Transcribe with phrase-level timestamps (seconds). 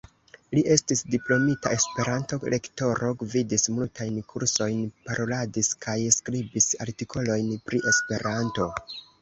[0.57, 4.81] Li estis diplomita Esperanto-lektoro, gvidis multajn kursojn,
[5.11, 8.69] paroladis kaj skribis artikolojn pri Esperanto.